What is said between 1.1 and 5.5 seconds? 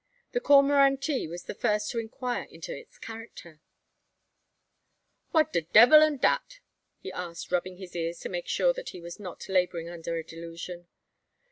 was the first to inquire into its character. "Wha'